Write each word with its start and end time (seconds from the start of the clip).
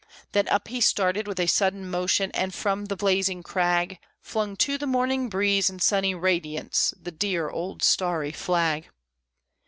Then 0.31 0.47
up 0.47 0.69
he 0.69 0.81
started, 0.81 1.27
with 1.27 1.39
a 1.39 1.45
sudden 1.45 1.87
motion, 1.87 2.31
and 2.31 2.55
from 2.55 2.85
the 2.85 2.95
blazing 2.95 3.43
crag 3.43 3.99
Flung 4.19 4.55
to 4.55 4.79
the 4.79 4.87
morning 4.87 5.29
breeze 5.29 5.69
and 5.69 5.79
sunny 5.79 6.15
radiance 6.15 6.91
the 6.99 7.11
dear 7.11 7.51
old 7.51 7.83
starry 7.83 8.31
flag! 8.31 8.89